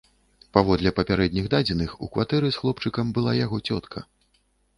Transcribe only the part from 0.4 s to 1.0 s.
Паводле